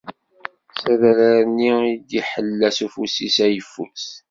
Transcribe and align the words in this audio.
S 0.77 0.81
adrar-nni 0.93 1.73
i 1.93 1.95
d-iḥella 1.97 2.69
s 2.77 2.79
ufus-is 2.85 3.37
ayeffus. 3.45 4.05